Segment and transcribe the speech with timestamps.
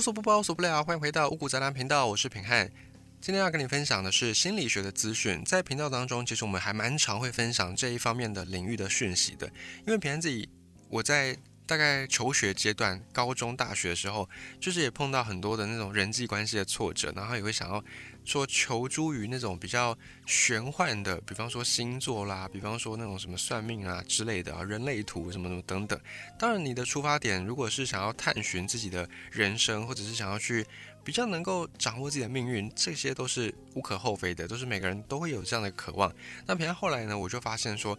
[0.00, 0.82] 无所不包，无所不聊。
[0.82, 2.72] 欢迎回到五谷杂粮频道，我是品汉。
[3.20, 5.44] 今天要跟你分享的是心理学的资讯。
[5.44, 9.46] 在频道当中，其实我们还蛮常会分享这一方面的领域的讯息的。
[9.86, 10.48] 因为平安自己，
[10.88, 11.36] 我在
[11.70, 14.28] 大概求学阶段，高中、大学的时候，
[14.58, 17.80] 就是也碰到很多的那种人际关系的挫折，然后也会想要。
[18.22, 19.96] 说求助于那种比较
[20.26, 25.98] 玄幻的，比方说星座啦，比方说那种什么算命啊之类的啊，人类图什么什么等等。
[26.38, 30.64] 当然，你的出发点如果是想要探寻自己的人生，或者是想要去
[31.02, 36.12] 比较能够掌握自己的命运，这些都是无可厚非的，都是每个人都会有这样的渴望。
[36.46, 37.98] 那平常后来呢，我就发现说，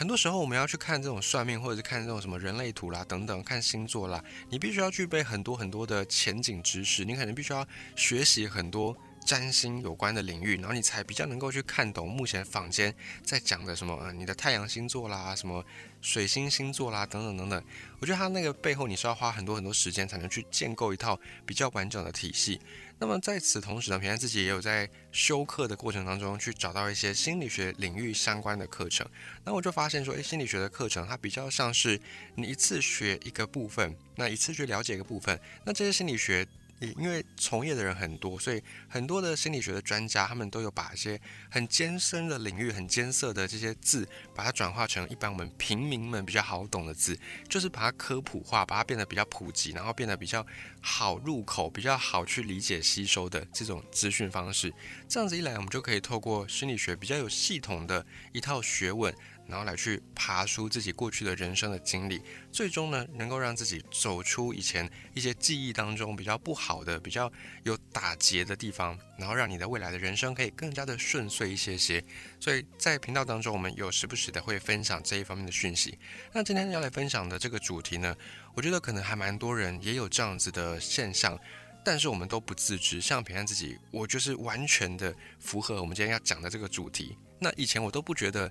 [0.00, 8.96] 很多时候我们要去看这种算命，或者是看这种什么人类图啦等等，看星座啦，你必须要具备很多很多的前景知识，你可能必须要学习很多。
[9.26, 12.92] 占星有关的领域，然后你才比较能够去看懂目前坊间
[13.22, 15.62] 在讲的什么，呃，你的太阳星座啦，什么
[16.00, 17.64] 水星星座啦，等等等等。
[18.00, 22.60] 我觉得它那个背后你是要花很多很多时间才能去建构一套比较完整的体系。
[22.98, 29.06] 那么在此同时呢，平安自己也有在修课的过程当中去找到一些心理学领域相关的课程。
[29.44, 32.00] 那我就发现说，诶，心理学的课程它比较像是
[32.34, 36.46] 你一次学一个部分，那一次去了解一个部分，那这些心理学。
[36.80, 50.44] 因为从业的人很多，所以很多的心理学的专家，他们都有把一些很艰深的领域、很艰涩的这些字，把它转化成一般我们平民们比较好懂的字，就是把它科普化，把它变得比较普及，然后变得比较
[50.80, 54.72] 好入口、比较好去理解吸收的这种资讯方式。
[55.08, 59.14] 这样子一来，我们就可以透过心理学比较有系统的一套学问。
[59.50, 67.30] 然后来去爬出自己过去的人生的经历，最终呢，能够让自己走出以前一些记忆当中比较不好的、比较
[67.64, 72.02] 有打结的地方，然后让你的未来的人生可以更加的顺遂一些些。
[72.38, 75.98] 所以在频道当中，我们有时不时的会分享这一方面的讯息。
[76.32, 78.16] 那今天要来分享的这个主题呢，
[78.54, 81.36] 我觉得可能还蛮多人也有这样子的现象，
[81.84, 83.00] 但是我们都不自知。
[83.00, 87.16] 像平安自己，我就是完全的符合我们今天要讲的这个主题。
[87.40, 88.48] 那以前我都不觉得。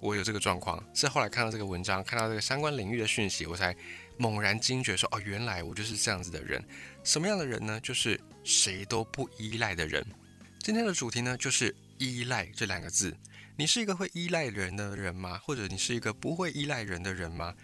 [0.00, 3.74] 我有这个状况，是后来看到这个文章，看到这个相关领域的讯息，我才
[4.18, 6.62] 猛然惊觉说：哦，原来我就是这样子的人。
[7.02, 7.80] 什么样的人呢？
[7.80, 10.04] 就是谁都不依赖的人。
[10.60, 13.16] 今天的主题呢，就是依赖这两个字。
[13.56, 15.40] 你是一个会依赖人的人吗？
[15.42, 17.54] 或者你是一个不会依赖人的人吗？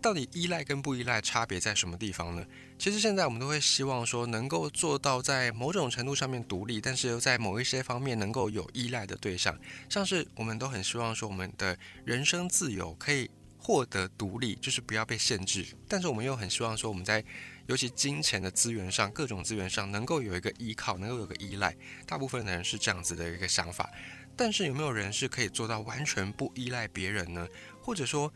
[0.00, 2.44] 到底依赖跟不依赖差别在什么地方呢？
[2.78, 9.58] 其实现在我们都会希望说，能够做到在某种程度上面独立，但是又在某一些方面能够有依赖的对象。
[9.90, 15.66] 像是我们都很希望说，我们的人生自由可以获得独立，就是不要被限制。
[15.86, 17.22] 但是我们又很希望说，我们在
[17.66, 21.76] 尤其金钱的资源上，各种资源上能够有一个依靠，能够有个依赖。
[22.06, 23.90] 大部分的人是这样子的一个想法。
[24.34, 27.46] 但是有没有人是可以做到完全不依赖别人呢？
[27.82, 28.32] 或者说？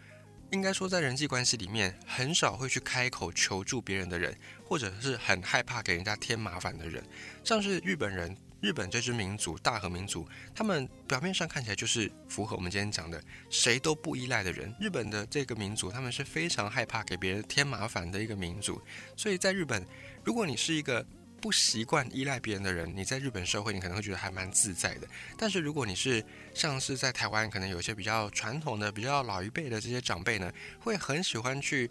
[0.50, 7.02] 应该说，在人际关系里面，很少会去开口求助别人的人，或者是很害怕给人家添麻烦的人，
[7.42, 14.72] 像是日本人，日本这支民族大和民族，他们表面上看起来就是符合我们今天讲的谁都不依赖的人。
[14.78, 18.80] 日本的这个民族，他们是非常害怕给别人添麻烦的一个民族，
[19.16, 19.84] 所以在日本，
[20.22, 21.04] 如果你是一个。
[21.44, 25.06] 不习惯依赖别人的人，你在日本社会，你可能会觉得还蛮自在的。
[25.36, 26.24] 但是如果你是
[26.54, 30.50] 像是在台湾，可能有一些比较传统的、比较老一辈的这些长辈呢，
[30.80, 31.90] 会很喜欢去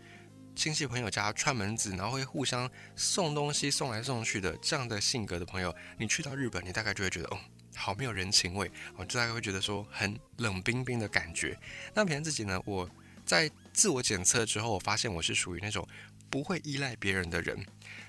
[0.56, 7.40] 亲戚朋友家串门子，然后会互相送东西送来送去的这样的性格的朋友，你去到日本，你大概就会觉得，哦，
[7.75, 11.56] 好没有人情味，哦，就大概会觉得说很冷冰冰的感觉。
[11.94, 12.90] 那平常自己呢，我
[13.24, 15.88] 在自我检测之后，我发现我是属于那种
[16.28, 17.63] 不会依赖别人的人。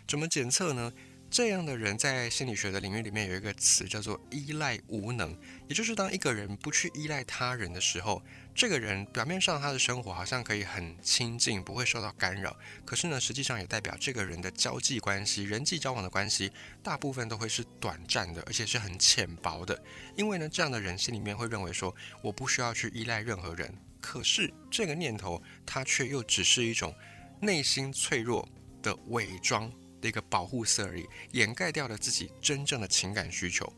[0.08, 0.90] 怎么检测呢？
[1.34, 5.36] 这样的人在心理学的领域里面有一个词叫做依赖无能，
[5.66, 8.22] 也就是当一个人不去依赖他人的时候，
[8.54, 16.52] 这个人表面上他的生活好像可以很亲近，不会受到干扰，可是呢，实际上也代表这个人的交际关系、人际交往的关系，
[16.84, 19.82] 大部分都会是短暂的，而且是很浅薄的。
[20.16, 26.94] 因为呢，这样的人心里面会认为说，我不需要去依赖任何人，可是这个念头，他却又只是一种
[27.40, 28.48] 内心脆弱
[28.80, 29.68] 的伪装。
[30.04, 33.72] 的一个保护色而已，掩盖掉了自己真正的情感需求。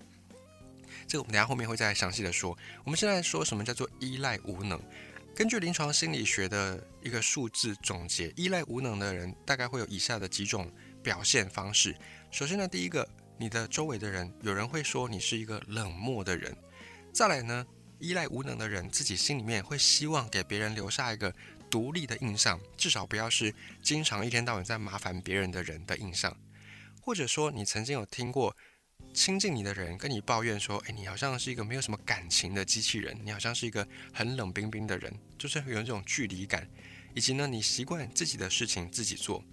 [1.07, 2.59] 这个我们等下后面会再详细的说。
[2.85, 4.81] 我们现在说什么叫做依赖无能？
[5.37, 10.69] 根据临床心理学的一个数字总结，依赖无能的人大概会有以下的几种
[11.03, 11.97] 表现方式。
[12.33, 13.09] 首先呢，第一个，
[13.39, 16.57] 你的周围的人有人会说你是一个冷漠的人。
[17.13, 17.65] 再来呢，
[18.01, 21.33] 依赖无能的人自己心里面会希望给别人留下一个。
[21.71, 26.37] 独立的印象，至少不要是经常一天到晚在麻烦别人的人的印象，
[27.01, 28.57] 或者说你曾经有听过
[29.13, 36.69] 亲近你的人跟你抱怨说，哎，你好像是一个没有什么感情的机器人，你好像是一个很冷冰冰的人，就是有这种距离感，
[37.15, 39.45] 以及呢，你习惯自己的事情自己做，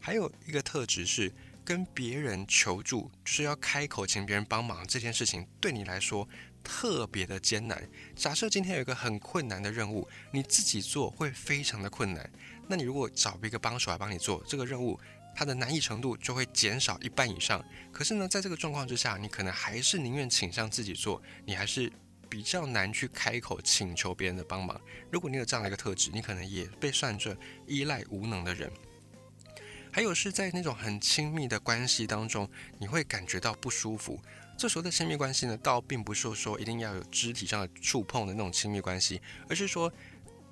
[0.00, 1.32] 还有一个特质是
[1.64, 6.28] 跟别人求助，就是要开口请别人帮忙这件事情，对你来说
[6.62, 7.88] 特别的艰难。
[8.14, 12.30] 假设今天有一个很困难的任务，你自己做会非常的困难，
[12.68, 14.98] 那你如果找一个帮手来帮你做这个任务，
[15.34, 17.64] 它的难易程度就会减少一半以上。
[17.92, 21.92] 可是呢，在这个状况之下，你可能还是宁愿倾向自己做，你还是。
[22.30, 24.80] 比较难去开口请求别人的帮忙。
[25.10, 27.36] 如果你有这样的一个特质，你可能也被算作
[27.66, 28.70] 依赖无能的人。
[29.92, 32.48] 还有是在那种很亲密的关系当中，
[32.78, 34.20] 你会感觉到不舒服。
[34.56, 39.92] 这时候的亲密关系呢，倒并不是说一定要有肢体上的触碰的那种亲密关系，而是说。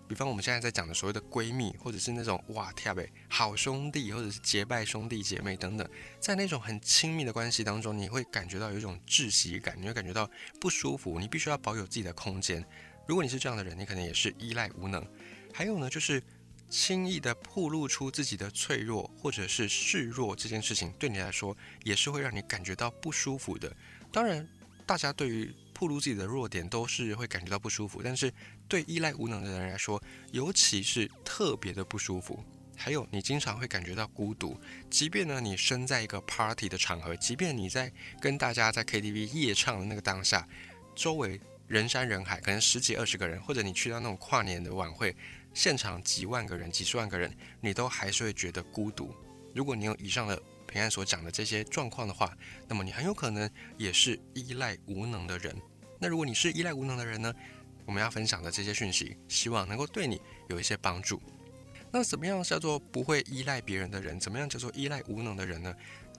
[0.09, 5.87] 比方我们现在在讲的所谓的闺蜜，或者是那种哇天呗好兄弟，或者是结拜兄弟姐妹等等，
[6.19, 10.27] 在那种很亲密的关系当中，你会感觉到有一种窒息感，你会感觉到
[10.59, 12.65] 不舒服，你必须要保有自己的空间。
[13.07, 15.07] 如果你是这样的人，你可能也是依赖无能。
[15.53, 16.23] 还有呢，就是
[16.69, 23.75] 轻易的暴露出自己的脆弱或者是示弱这件事情，对你来说也是会让你感觉到不舒服的。
[24.13, 24.47] 当然，
[24.87, 28.33] 大家对于暴露自己的弱点都是会感觉到不舒服，但是
[28.67, 32.43] 对依赖无能的人来说，尤其是特别的不舒服。
[32.77, 34.57] 还有，你经常会感觉到孤独，
[34.89, 40.47] 即便呢你身在一个 party 的场合，即便你在跟大家在 KTV 夜唱的那个当下，
[40.95, 45.15] 周围人山人海，可能十几二十个人，或者你去到那种跨年的晚会，
[45.59, 49.13] 现场几万个人、几十万个人，你都还是会觉得孤独。
[49.53, 52.33] 如果你有以上的平安所讲的这些状况的话，
[52.69, 55.53] 那么你很有可能也是依赖无能的人。
[55.99, 57.35] 那如果你是依赖无能的人呢？
[57.87, 61.21] 我们要分享的这些讯息，希望能够对你有一些帮助。
[61.91, 64.21] 那怎么样叫做不会依赖别人的人？
[64.21, 65.75] 怎么样叫做依赖无能的人呢？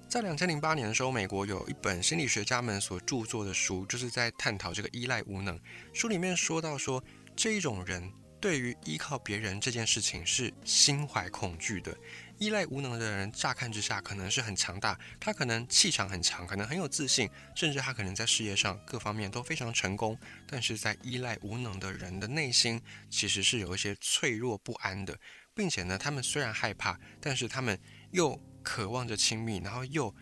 [0.10, 5.58] 在两千零八年的时候，美国有一本心理学家们所著作的书，就是在探讨这个依赖无能。
[5.94, 7.02] 书里面说到说，
[7.38, 11.96] 这一种人对于依靠别人这件事情是心怀恐惧的。
[12.38, 20.18] 依赖无能的人，乍看之下可能是很强大，他可能气场很强，可能很有自信，甚至他可能在事业上各方面都非常成功。
[20.48, 25.20] 但是在依赖无能的人的内心，其实是有一些脆弱不安的，
[25.54, 27.78] 并且呢，他们虽然害怕，但是他们
[28.12, 30.16] 又渴望着亲密，然后又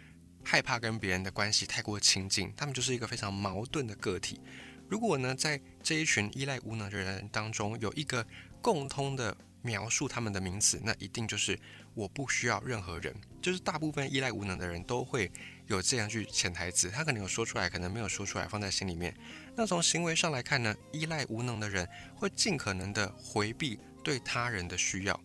[0.44, 4.42] 害怕跟别人的关系太过亲近，他们就是一个非常矛盾的个体。
[4.90, 8.26] 如果呢，在这一群依赖无能的人当中，有一个
[8.62, 11.60] 共通的描述他们的名词，那一定就是
[11.94, 13.14] 我不需要任何人。
[13.42, 15.32] 就是大部分依赖无能的人都会
[15.68, 19.16] 有这样句潜台词，他可能有说出来，可能没有说出来，放在心里面。
[19.56, 25.20] 那从行为上来看呢，依赖无能的人会尽可能的回避对他人的需要，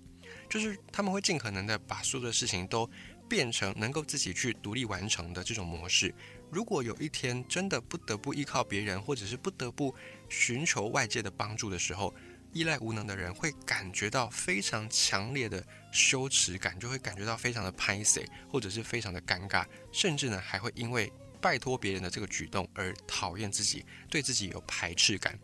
[0.48, 2.88] 就是他们会尽可能的把所有的事情都
[3.28, 6.14] 变成能够自己去独立完成的这种模式。
[6.52, 9.94] 如果有一天真的不得不依靠别人，或者是不得不
[10.28, 12.14] 寻求外界的帮助的时候，
[12.52, 21.10] 依赖无能的人会感觉到非常强烈的羞耻感，就会感觉到非常的拍 C，或者是非常的尴尬，甚至呢还会因为
[21.40, 25.38] 拜托别人的这个举动而讨厌自己，对自己有排斥感。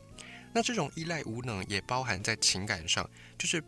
[0.52, 3.08] 那这种依赖无能也包含在情感上，
[3.38, 3.64] 就是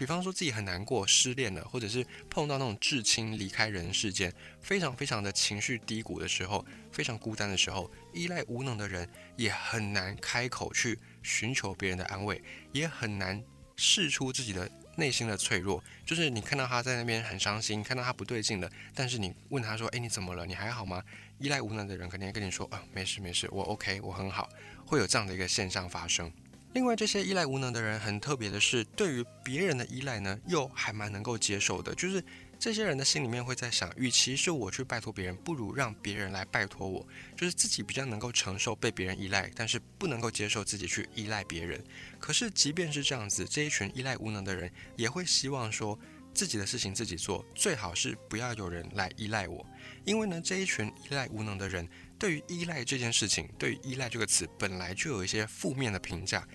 [0.00, 4.32] 比方说自己很难过、失恋了，或者是碰到那种至亲离开人世间，
[4.62, 9.06] 非常非常的情绪低谷的时候，非常孤单的时候，依赖无能的人
[9.36, 10.98] 也很难开口去。
[11.22, 12.42] 寻求别人的安慰，
[12.72, 13.44] 也很难
[13.76, 15.84] 试出自己的内心的脆弱。
[16.06, 20.46] 就是你看到他在那边很伤心，看到他不对劲了，但是你问他说：“诶，你怎么了？
[20.46, 21.04] 你还好吗？”
[21.38, 24.48] 依赖无能的人肯定跟你说：“啊，没事没事，我 OK，我很好。”
[24.86, 26.32] 会有这样的一个现象发生。
[26.72, 32.22] 另外，这些依赖无能的人很特别的是，对于别人的依赖呢，又还蛮能够接受的，就是。
[32.62, 41.82] 这些人的心里面会在想，与其是我去拜托别人，不如让别人来拜托我，就是自己比较能够承受被别人依赖，但是不能够接受自己去依赖别人。
[42.18, 45.98] 可是即便是这样子，这一群依赖无能的人也会希望说
[46.40, 49.62] 自己的事情自己做，最好是不要有人来依赖我。
[50.06, 51.86] 因为呢，这一群依赖无能的人
[52.18, 56.48] 对于依赖这件事情，对于依赖这个词本来就有一些负面的评价。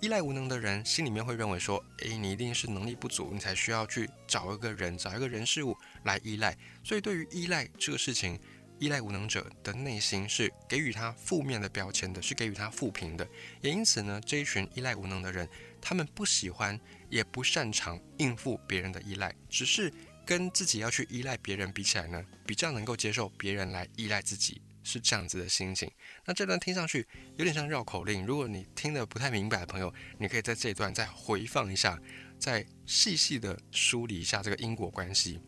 [0.00, 6.58] 依赖无能的人心里面会认为说，诶，你一定是能力不足，你才需要去找一个人，找一个人事物来依赖。
[6.82, 8.36] 所以对于依赖这个事情，
[8.80, 13.24] 依赖无能者的内心是给予他负面的标签的，是给予他负评的。
[13.60, 15.48] 也因此呢，这一群依赖无能的人，
[15.80, 16.76] 他们不喜欢
[17.12, 19.92] 也不擅长应付别人的依赖，只是
[20.24, 24.62] 跟自己要去依赖别人比起来呢，比较能够接受别人来依赖自己。
[24.84, 25.88] 是这样子的心情。
[26.24, 28.26] 那这段听上去有点像绕口令。
[28.26, 31.96] 如果你听得不太明白的朋友，你可以在这一段再回放一下，
[32.36, 35.38] 再细细的梳理一下这个因果关系。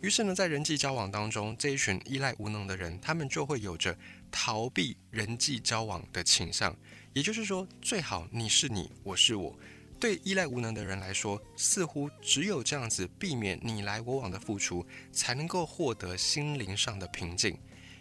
[0.00, 3.94] 于是呢，在人际交往当中，这一群依赖无能的人，他们就会有着
[4.30, 6.74] 逃避人际交往的倾向。
[7.12, 9.54] 也就是说，最好你是你，我是我。
[10.00, 17.56] 对依赖无能的人来说，似乎只有这样子避免你来我往的付出，才能够获得心灵上的平静。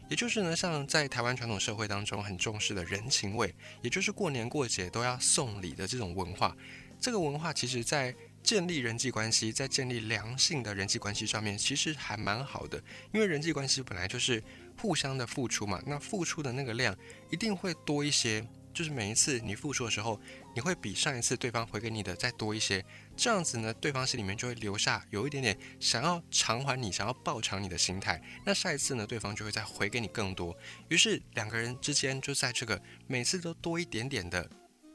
[0.10, 6.56] 也就是呢，像在台湾传统社会当中很重视的人情味，也就是过年过节都要送礼的这种文化。
[7.02, 12.82] 这个文化其实，在建立人际关系，在建立良性的人际关系上面，其实还蛮好的。
[13.12, 14.42] 因为人际关系本来就是
[14.78, 16.98] 互相的付出嘛，那付出的那个量
[17.30, 18.48] 一定会多一些。
[18.80, 20.18] 就是每一次你付出的时候，
[20.56, 22.82] 你会比上一次对方回给你的再多一些，
[23.18, 28.24] 这样子呢，对方心里面就会留下有一点点想要偿还你、想要报偿你的心态。
[28.46, 30.58] 那下一次呢，对方就会再回给你更多。
[30.88, 34.50] 于是两个人之间就在这个每次都多一点点的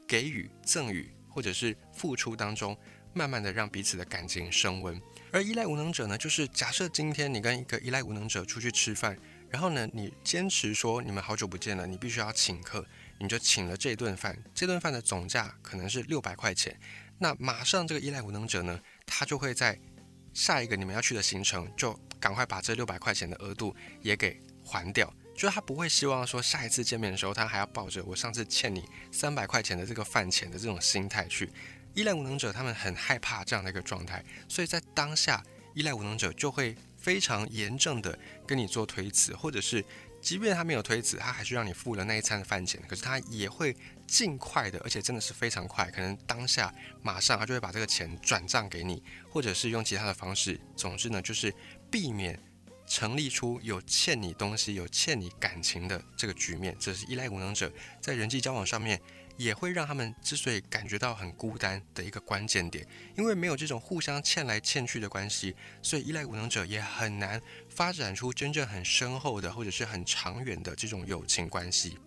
[0.07, 2.75] 给予、赠予或者是付出当中，
[3.13, 4.99] 慢慢的让彼此的感情升温。
[5.31, 9.15] 而依赖无能者呢，就是假设今天你跟一个依赖无能者出去吃饭，
[9.47, 12.83] 然后呢，你坚持说你们好久不见了，你必须要请客。
[13.19, 16.77] 你就请了这顿饭，这顿饭的总价可能是六百块钱。
[17.17, 19.79] 那马上这个依赖无能者呢，他就会在
[20.33, 25.11] 下一个你们要去的行程，就赶快把这六百块钱的额度也给还掉。
[25.33, 31.49] 就是他不会希望说下一次见面的时候，他还要抱着我上次欠你三百块钱的这个饭钱的这种心态去。
[31.93, 35.41] 依赖无能者他们很害怕这样的一个状态，所以在当下，
[35.73, 39.83] 依赖无能者就会非常严正的跟你做推辞，或者是。
[40.25, 42.81] 即便他没有推辞，他还是让你付了那一餐的饭钱。
[42.87, 43.77] 可是他也会
[44.07, 50.59] 尽快的，而且真的是非常快，可能当下马上他就会把这个钱转账给你，或者是用其他的方式。
[50.75, 51.53] 总之呢，就是
[51.91, 52.41] 避免
[52.87, 56.75] 成立出有欠你东西、有欠你感情的这个局面。
[56.79, 58.99] 这是依赖无能者在人际交往上面。
[59.37, 62.87] 也会让他们之所以感觉到很孤单的一个关键点，
[63.17, 71.97] 因为没有这种互相欠来欠去的关系，所以依赖无能者也很难发展出真正很深厚的或者是很长远的这种友情关系。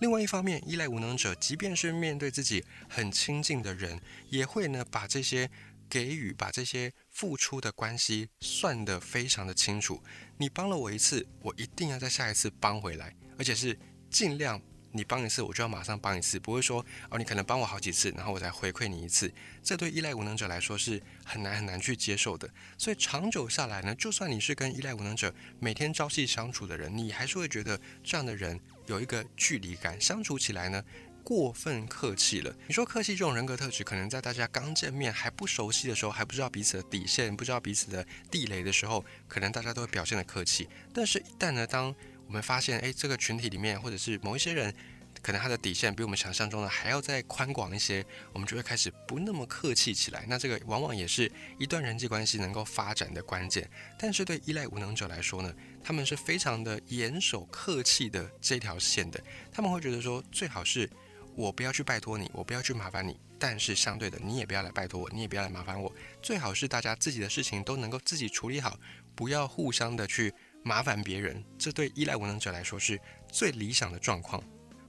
[0.00, 5.50] 另外一方面，依赖无能者即便是面对自己很亲近的人，也会呢把这些
[5.90, 10.02] 给予、把这些付出的关系算得非常的清楚。
[10.38, 13.78] 你帮了我一次，我一定要在下一次帮回来，而且是
[14.08, 14.60] 尽量。
[14.92, 19.32] 你帮一次，我就要马上帮一次，不会说哦，你可能帮我好几次，然后我再回馈你一次。
[19.62, 22.48] 这对依赖无能者来说是很难很难去接受的。
[22.76, 30.82] 所以长久下来呢，就算你是跟依赖无能者每天朝夕相处的人，你还是会觉得这样的人有一个距离感，相处起来呢
[31.22, 32.52] 过分客气了。
[32.66, 40.68] 你说客气这种人格特质，可能在大家刚见面还不熟悉的时候，还不知道彼此的底线，不知道彼此的地雷的时候，可能大家都会表现的客气。
[40.92, 41.94] 但是，一旦呢，当
[42.30, 44.72] 我们发现，哎，这个群体里面，或者是某一些人，
[45.20, 50.24] 可能他的底线比我们想象中的还要再宽广一些，我们就会开始不那么客气起来。
[50.28, 53.68] 那这个往往也是一段人际关系能够发展的关键。
[53.98, 59.20] 但是对依赖无能者来说呢，他们是非常的严守客气的这条线的。
[59.50, 60.88] 他们会觉得说，最好是
[61.34, 65.92] 我不要去拜托你，我不要去麻烦你，但是相对的，你也不要来拜托我，你也不要来麻烦我。
[66.22, 68.78] 最好是大家自己的事情都能够自己处理好，
[69.16, 70.32] 不要互相的去。
[70.62, 73.00] 麻烦别人，这对依赖无能者来说是
[73.30, 74.42] 最理想的状况。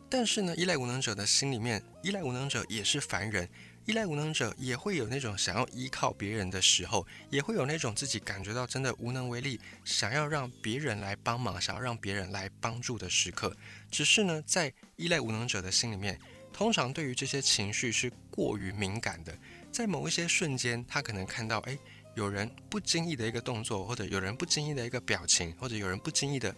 [0.10, 3.48] 但是呢，依赖无能者的心里面，依赖无能者也是凡人，
[3.86, 13.56] 依赖无能者也会有那种想要依靠别人的时候，也会有那种自己感觉到真的无能为力，想要让别人来帮忙，想要让别人来帮助的时刻。
[13.90, 16.20] 只是呢，在依赖无能者的心里面，
[16.52, 19.34] 通常对于这些情绪是过于敏感的，
[19.72, 21.78] 在某一些瞬间，他可能看到，哎。
[22.16, 26.54] 有人不经意的一个动作，或者有人不经意的一个表情，或者有人不经意的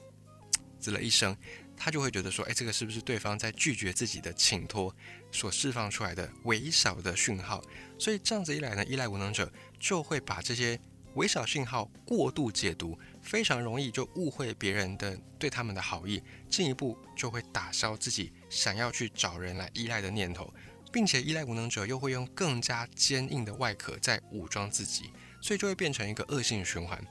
[0.79, 1.35] 滋了一声，
[1.77, 4.93] 他就会觉得说：“哎，这个是不是对方在拒绝自己的请托
[5.31, 7.63] 所释放出来的微小的讯号？”
[7.99, 10.79] 所以这样子一来呢，依赖无能者就会把这些
[11.13, 20.51] 微小讯号过度解读，非常容易就误会别人的对他们的好意，进一步就会打消自己想要去找人来依赖的念头，
[20.91, 25.11] 并且依赖无能者又会用更加坚硬的外壳在武装自己。
[25.43, 27.05] 所以就会变成一个恶性循环，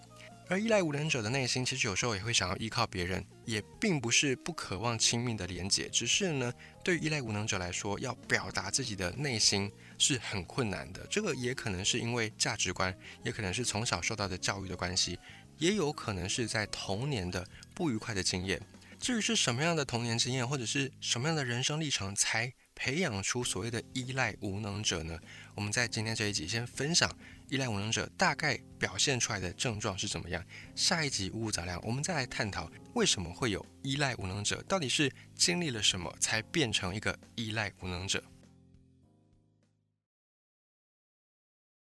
[0.48, 6.50] 而依赖无能者的内心其实有时候也会想要依靠别人，也并不是不渴望亲密的连接，只是呢，
[6.82, 11.06] 对于依赖无能者来说，要表达自己的内心是很困难的。
[11.10, 15.18] 这个也可能是因为价值观，也可能是从小受到的教育的关系，
[15.58, 18.58] 也有可能是在童年的不愉快的经验。
[18.98, 25.18] 至于是什么样的童年经验，或者是什么样的人生历程，才培养出所谓的依赖无能者呢？
[25.56, 27.10] 我们在今天这一集先分享。
[27.52, 30.42] 依赖无能者大概表现出来的症状是怎么样？
[30.74, 38.24] 下一集五五杂粮，我们再来探讨为什么会有依赖无能者，到底是经历了什么才变成一个依赖无能者。